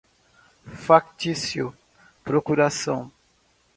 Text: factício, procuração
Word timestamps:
factício, 0.65 1.71
procuração 2.25 3.11